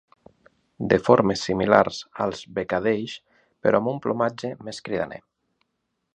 De 0.93 0.97
formes 1.07 1.43
similars 1.49 1.99
als 2.25 2.41
becadells, 2.57 3.15
però 3.67 3.83
amb 3.83 3.93
un 3.93 4.01
plomatge 4.07 4.53
més 4.71 4.83
cridaner. 4.89 5.23